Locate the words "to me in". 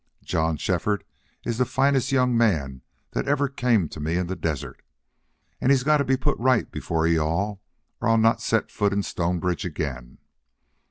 3.89-4.25